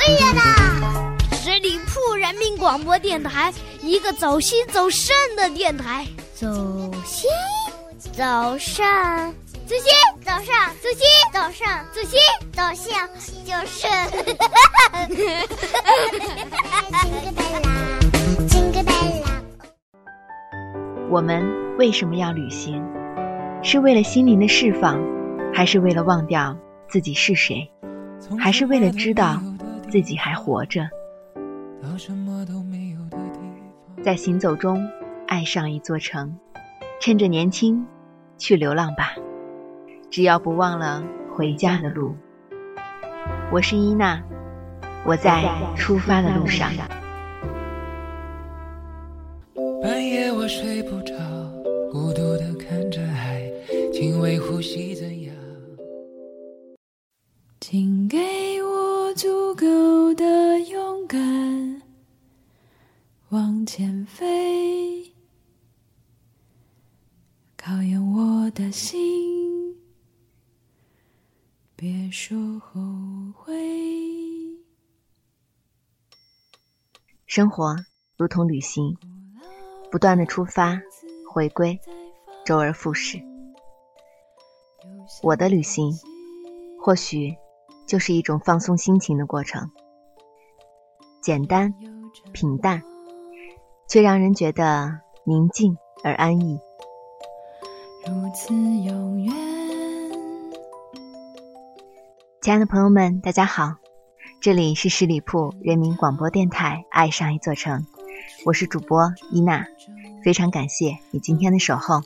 [0.00, 1.14] 哎呀啦！
[1.32, 3.52] 十里铺人民广播电台，
[3.82, 6.06] 一个走心走肾的电台。
[6.34, 6.46] 走
[7.04, 7.28] 心，
[8.10, 8.24] 走
[8.58, 8.82] 肾，
[9.66, 9.92] 走心，
[10.24, 12.18] 走上，走心，走上，走心，
[12.50, 13.06] 走向
[13.44, 13.86] 就是。
[21.10, 21.44] 我们
[21.76, 22.82] 为什么要旅行？
[23.62, 24.98] 是为了心灵的释放，
[25.52, 26.56] 还是为了忘掉
[26.88, 27.70] 自己是谁？
[28.38, 29.42] 还是为了知道
[29.90, 30.88] 自己还活着？
[34.02, 34.88] 在行走中
[35.26, 36.38] 爱上一座城，
[37.00, 37.84] 趁着年轻
[38.38, 39.14] 去流浪吧，
[40.08, 42.14] 只要不忘了回家的路。
[43.50, 44.22] 我是伊娜，
[45.04, 45.44] 我在
[45.76, 46.70] 出发的路上。
[68.70, 69.76] 心，
[71.76, 72.80] 别说后
[73.34, 73.54] 悔。
[77.26, 77.76] 生活
[78.16, 78.96] 如同旅行，
[79.90, 80.80] 不断的出发、
[81.28, 81.78] 回归，
[82.44, 83.20] 周而复始。
[85.22, 85.92] 我的旅行，
[86.80, 87.34] 或许
[87.86, 89.70] 就是一种放松心情的过程，
[91.20, 91.72] 简单、
[92.32, 92.82] 平淡，
[93.88, 96.58] 却让人觉得宁静而安逸。
[98.06, 99.34] 如此永远。
[102.40, 103.74] 亲爱的朋友们，大家好，
[104.40, 107.80] 这里是十里铺人民广播电台《爱上一座城》，
[108.46, 109.66] 我是主播伊娜，
[110.24, 112.00] 非常感谢你今天的守候。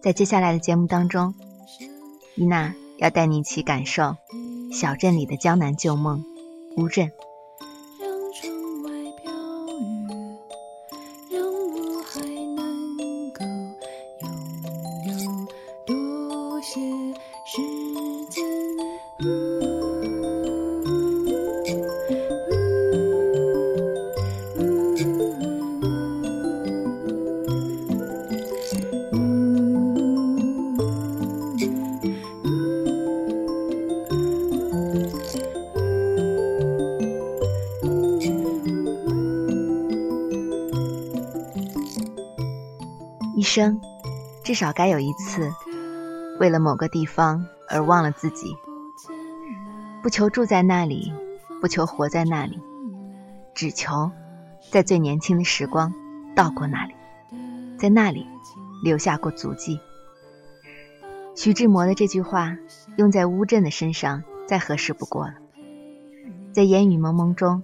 [0.00, 1.34] 在接下来的节目当中，
[2.34, 4.16] 伊娜要带你一起感受
[4.72, 6.24] 小镇里的江南旧梦——
[6.78, 7.10] 乌镇。
[17.44, 17.62] 时
[18.28, 18.44] 间。
[43.36, 43.80] 一生
[44.44, 45.50] 至少该有一次，
[46.40, 48.56] 为了某个地方而忘了自己，
[50.02, 51.12] 不求住在那里，
[51.60, 52.58] 不求活在那里，
[53.54, 54.10] 只求
[54.70, 55.92] 在最年轻的时光
[56.34, 56.94] 到过那里，
[57.76, 58.26] 在那里
[58.82, 59.78] 留下过足迹。
[61.34, 62.56] 徐志摩的这句话
[62.96, 65.34] 用在乌镇的身上再合适不过了。
[66.52, 67.62] 在烟雨蒙蒙中，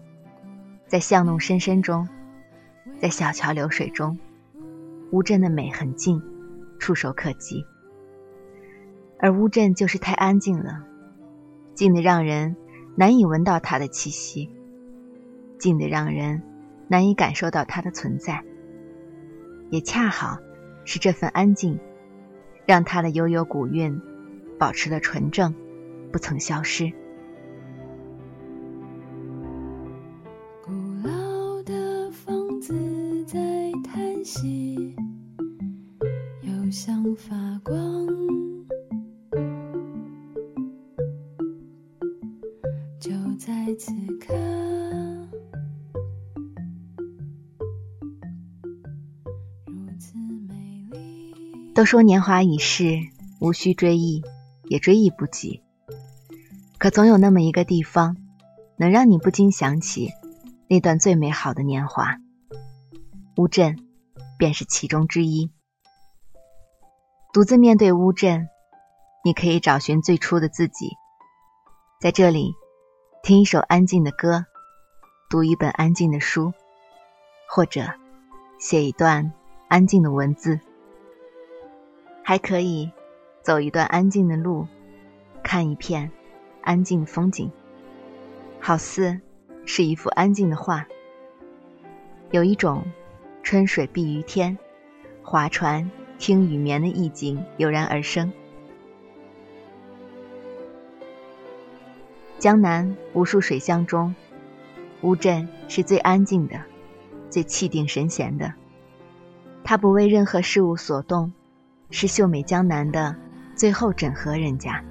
[0.86, 2.06] 在巷弄深深中，
[3.00, 4.18] 在小桥流水中。
[5.12, 6.22] 乌镇的美很近，
[6.78, 7.64] 触手可及。
[9.18, 10.84] 而乌镇就是太安静了，
[11.74, 12.56] 静得让人
[12.96, 14.50] 难以闻到它的气息，
[15.58, 16.42] 静得让人
[16.88, 18.42] 难以感受到它的存在。
[19.70, 20.38] 也恰好
[20.84, 21.78] 是这份安静，
[22.66, 24.00] 让它的悠悠古韵
[24.58, 25.54] 保持了纯正，
[26.12, 26.92] 不曾消失。
[51.76, 53.00] 都说年华已逝，
[53.38, 54.24] 无需追忆，
[54.64, 55.62] 也追忆不及。
[56.78, 58.16] 可总有那么一个地方，
[58.78, 60.08] 能让你不禁想起
[60.68, 62.16] 那段最美好的年华。
[63.36, 63.76] 乌镇
[64.38, 65.50] 便是其中之一。
[67.34, 68.48] 独自面对乌镇，
[69.22, 70.96] 你可以找寻最初的自己，
[72.00, 72.54] 在这里
[73.22, 74.46] 听一首安静的歌，
[75.28, 76.54] 读一本安静的书，
[77.50, 77.82] 或者
[78.58, 79.30] 写一段
[79.68, 80.58] 安静的文字。
[82.28, 82.90] 还可以
[83.40, 84.66] 走一段安静的路，
[85.44, 86.10] 看一片
[86.60, 87.52] 安静的风景，
[88.58, 89.20] 好似
[89.64, 90.88] 是一幅安静的画。
[92.32, 92.84] 有一种
[93.44, 94.58] 春水碧于天，
[95.22, 95.88] 划船
[96.18, 98.32] 听雨眠的意境油然而生。
[102.40, 104.12] 江南无数水乡中，
[105.02, 106.60] 乌镇是最安静的，
[107.30, 108.52] 最气定神闲的。
[109.62, 111.32] 它不为任何事物所动。
[111.90, 113.14] 是秀美江南的
[113.54, 114.82] 最后整合人家。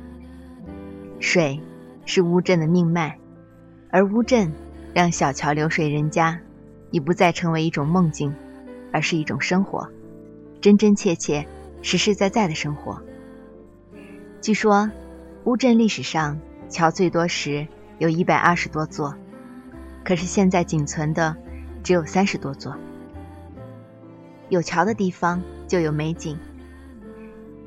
[1.19, 1.61] 水
[2.05, 3.17] 是乌镇的命脉，
[3.89, 4.51] 而乌镇
[4.93, 6.39] 让小桥流水人家
[6.91, 8.33] 已不再成为一种梦境，
[8.91, 9.89] 而是一种生活，
[10.61, 11.47] 真真切切、
[11.81, 13.01] 实实在在的生活。
[14.41, 14.89] 据说，
[15.45, 16.39] 乌镇历史上
[16.69, 19.15] 桥最多时有一百二十多座，
[20.03, 21.35] 可是现在仅存的
[21.83, 22.75] 只有三十多座。
[24.49, 26.37] 有桥的地方就有美景，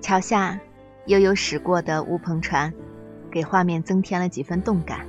[0.00, 0.58] 桥下
[1.06, 2.72] 悠悠驶过的乌篷船，
[3.30, 5.00] 给画面增添了几分动感。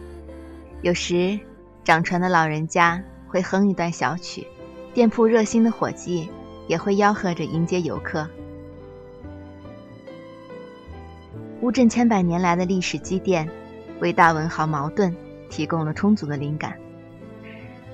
[0.81, 1.39] 有时，
[1.83, 4.47] 掌船的老人家会哼一段小曲，
[4.93, 6.29] 店铺热心的伙计
[6.67, 8.27] 也会吆喝着迎接游客。
[11.61, 13.49] 乌镇千百年来的历史积淀，
[13.99, 15.15] 为大文豪茅盾
[15.49, 16.73] 提供了充足的灵感。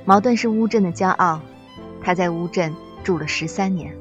[0.05, 1.41] 茅盾是乌镇的骄傲，
[2.01, 2.73] 他在乌镇。
[3.03, 3.95] 住了十三年，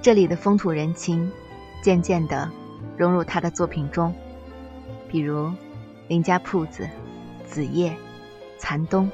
[0.00, 1.32] 这里的风土人情
[1.82, 2.50] 渐渐地
[2.96, 4.14] 融入他的作品中，
[5.08, 5.46] 比如
[6.08, 6.84] 《林家铺子》
[7.44, 7.90] 《子夜》
[8.58, 9.06] 《残冬》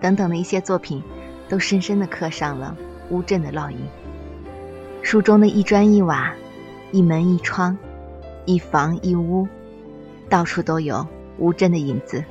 [0.00, 1.02] 等等的一些作品，
[1.48, 2.76] 都深深地刻上了
[3.10, 3.78] 乌镇的烙印。
[5.02, 6.34] 书中的一砖一瓦、
[6.90, 7.76] 一门一窗、
[8.46, 9.46] 一房一屋，
[10.28, 11.06] 到处都有
[11.38, 12.24] 乌镇的影子。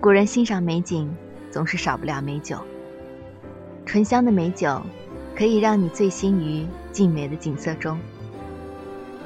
[0.00, 1.14] 古人欣赏美景。
[1.54, 2.58] 总是少不了美酒。
[3.86, 4.82] 醇香的美酒，
[5.36, 7.98] 可以让你醉心于静美的景色中。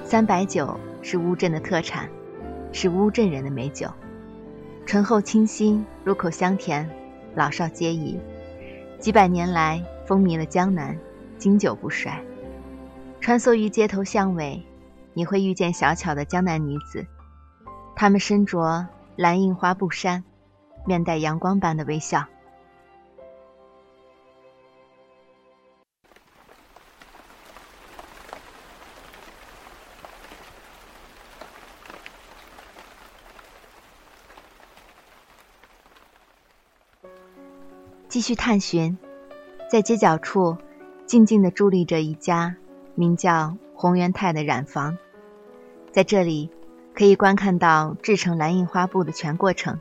[0.05, 2.09] 三白酒是乌镇的特产，
[2.73, 3.89] 是乌镇人的美酒，
[4.87, 6.89] 醇厚清新，入口香甜，
[7.35, 8.19] 老少皆宜。
[8.99, 10.97] 几百年来风靡了江南，
[11.37, 12.19] 经久不衰。
[13.21, 14.63] 穿梭于街头巷尾，
[15.13, 17.07] 你会遇见小巧的江南女子，
[17.95, 20.25] 她们身着蓝印花布衫。
[20.87, 22.25] 面带阳光般的微笑。
[38.09, 38.97] 继续探寻，
[39.71, 40.57] 在街角处，
[41.05, 42.57] 静静地伫立着一家
[42.95, 44.97] 名叫洪元泰的染坊，
[45.93, 46.51] 在这里，
[46.95, 49.79] 可以观看到制成蓝印花布的全过程。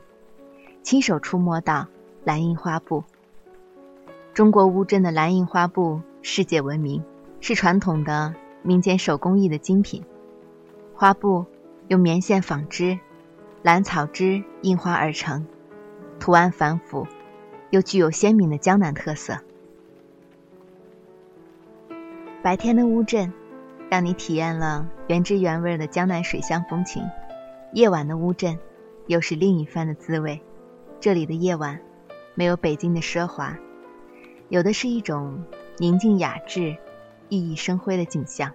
[0.82, 1.86] 亲手触摸到
[2.22, 3.02] 蓝印花布。
[4.34, 7.02] 中国乌镇的蓝印花布世界闻名，
[7.40, 10.04] 是传统的民间手工艺的精品。
[10.94, 11.46] 花布
[11.88, 12.98] 用棉线纺织，
[13.62, 15.46] 蓝草枝印花而成，
[16.20, 17.06] 图案繁复，
[17.70, 19.38] 又具有鲜明的江南特色。
[22.42, 23.32] 白天的乌镇，
[23.90, 27.02] 让你体验了原汁原味的江南水乡风情；
[27.72, 28.58] 夜晚的乌镇，
[29.06, 30.40] 又是另一番的滋味。
[31.00, 31.80] 这里的夜晚，
[32.34, 33.58] 没有北京的奢华，
[34.48, 35.44] 有的是一种
[35.76, 36.76] 宁静雅致、
[37.28, 38.52] 熠熠生辉的景象。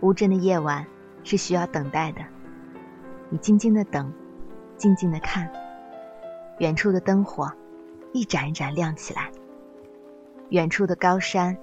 [0.00, 0.86] 乌镇的夜晚
[1.24, 2.20] 是需要等待的，
[3.30, 4.12] 你静静的等，
[4.76, 5.50] 静静的看，
[6.58, 7.50] 远处的灯火
[8.14, 9.28] 一盏一盏亮起来，
[10.50, 11.58] 远处的高山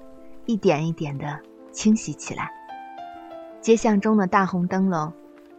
[0.45, 1.39] 一点一点的
[1.71, 2.51] 清晰起来，
[3.62, 5.13] 街巷中的大红灯笼，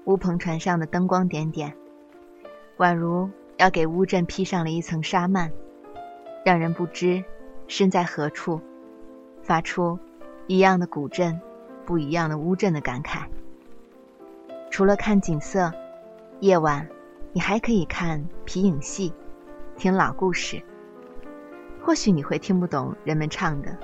[0.04, 1.74] 乌篷船上的灯光点点，
[2.76, 3.28] 宛如。
[3.58, 5.52] 要给乌镇披上了一层纱幔，
[6.44, 7.22] 让人不知
[7.68, 8.60] 身在何处，
[9.40, 9.96] 发出
[10.48, 11.40] 一样的古镇，
[11.86, 13.24] 不一样的乌镇的感慨。
[14.68, 15.72] 除了看景色，
[16.40, 16.88] 夜晚
[17.32, 19.12] 你还可以看皮影戏，
[19.76, 20.60] 听老故事。
[21.84, 23.76] 或许你会听不懂人们唱的，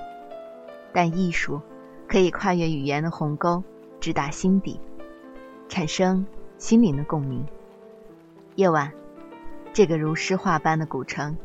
[0.93, 1.61] 但艺术
[2.07, 3.63] 可以跨越语言的鸿沟，
[3.99, 4.79] 直达心底，
[5.67, 6.25] 产生
[6.57, 7.45] 心灵的共鸣。
[8.55, 8.91] 夜晚。
[9.71, 11.37] 这个如诗画般的古城，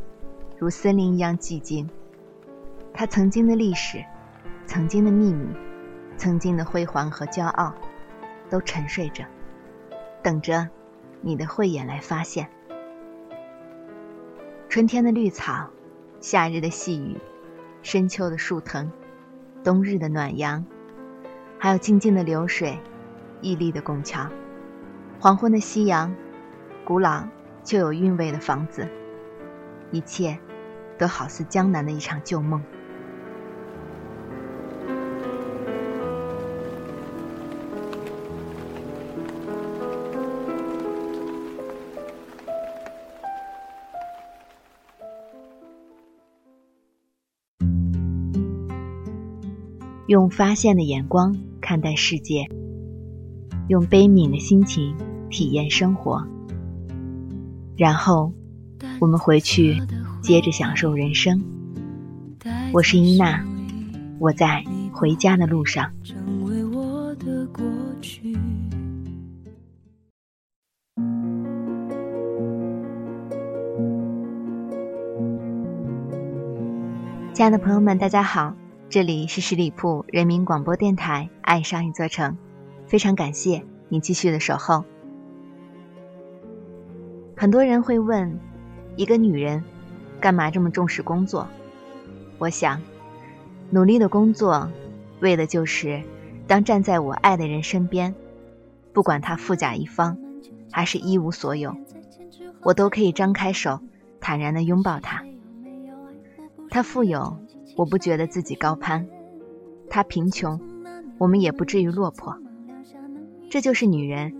[0.56, 1.88] 如森林一样寂静。
[2.94, 4.02] 它曾经的历史，
[4.66, 5.46] 曾经的秘密，
[6.16, 7.74] 曾经的辉煌和骄傲，
[8.48, 9.24] 都沉睡着，
[10.22, 10.66] 等着
[11.20, 12.48] 你的慧眼来发现。
[14.70, 15.68] 春天的绿草，
[16.26, 17.18] 夏日的细雨，
[17.82, 18.90] 深秋的树藤，
[19.62, 20.64] 冬日的暖阳，
[21.58, 22.78] 还有静静的流水，
[23.42, 24.26] 屹立的拱桥，
[25.20, 26.16] 黄昏的夕阳，
[26.82, 27.26] 古老。
[27.62, 28.88] 却有韵味的房子，
[29.90, 30.38] 一切
[30.96, 32.62] 都好似江南的一场旧梦。
[50.06, 52.46] 用发现的眼光看待世界，
[53.68, 54.94] 用悲悯的心情
[55.30, 56.22] 体验生活。
[57.74, 58.30] 然后
[59.00, 59.80] 我们回去
[60.20, 61.42] 接着享受人生。
[62.70, 63.42] 我是伊娜，
[64.18, 65.90] 我在回家的路上。
[77.32, 78.54] 亲爱的朋友们，大家好。
[78.94, 82.30] 这里是十里铺人民广播电台《爱上一座城》，
[82.86, 84.84] 非常感谢你继续的守候。
[87.36, 88.38] 很多人会问，
[88.94, 89.64] 一个女人
[90.20, 91.48] 干嘛这么重视工作？
[92.38, 92.80] 我想，
[93.68, 94.70] 努力的工作，
[95.18, 96.00] 为的就是
[96.46, 98.14] 当站在我爱的人身边，
[98.92, 100.16] 不管他富甲一方，
[100.70, 101.76] 还是一无所有，
[102.62, 103.80] 我都可以张开手，
[104.20, 105.24] 坦然的拥抱他。
[106.70, 107.36] 他富有，
[107.76, 109.06] 我不觉得自己高攀；
[109.90, 110.60] 他贫穷，
[111.18, 112.36] 我们也不至于落魄。
[113.50, 114.32] 这就是女人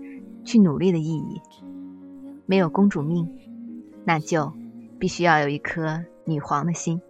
[0.43, 1.41] 去努力的意义。
[2.45, 3.29] 没有公主命，
[4.03, 4.53] 那就
[4.99, 7.01] 必须要有一颗女皇的心。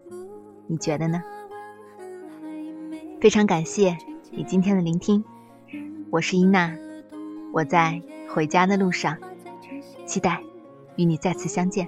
[0.68, 1.22] 你觉得呢？
[3.20, 3.98] 非常感谢
[4.32, 5.24] 你今天的聆听，
[6.10, 6.76] 我是伊娜，
[7.52, 9.18] 我在回家的路上，
[10.06, 10.42] 期待
[10.96, 11.88] 与你再次相见。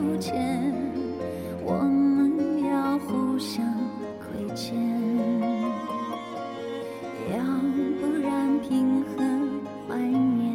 [0.00, 0.32] 彼此无挂也无牵，
[1.62, 3.64] 我们要互相
[4.18, 4.74] 亏欠，
[7.30, 7.36] 要
[8.00, 9.22] 不然凭何
[9.86, 10.48] 怀念？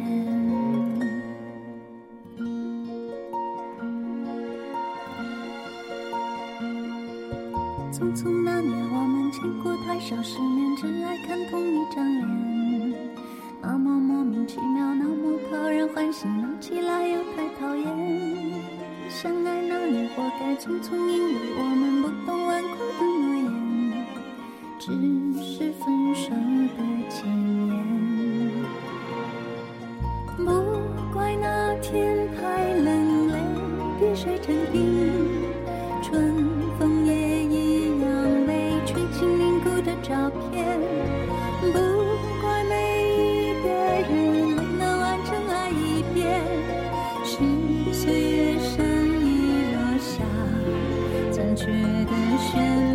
[7.92, 12.55] 匆匆那年，我们见过太少世面，只爱看同一张脸。
[20.66, 23.46] 匆匆，因为我们不懂顽固的诺言，
[24.80, 24.90] 只
[25.40, 26.24] 是分手
[26.74, 27.16] 的前
[27.68, 27.70] 言。
[30.36, 30.42] 不
[31.12, 33.34] 怪那天太冷，泪
[34.00, 34.76] 滴水成冰，
[52.04, 52.85] 的旋律。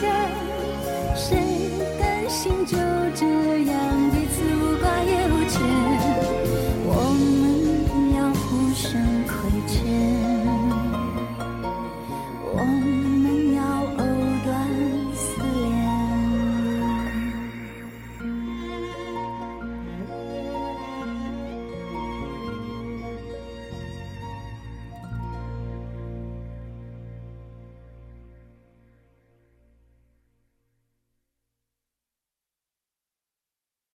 [0.00, 0.47] 过